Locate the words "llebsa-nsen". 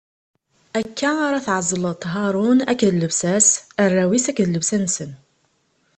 4.49-5.11